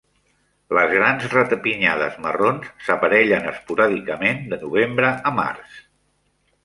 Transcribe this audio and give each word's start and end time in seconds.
Les 0.75 0.93
grans 0.93 1.25
ratapinyades 1.33 2.17
marrons 2.25 2.67
s'aparellen 2.87 3.45
esporàdicament 3.53 4.43
de 4.55 4.61
novembre 4.67 5.13
a 5.33 5.39
març. 5.43 5.81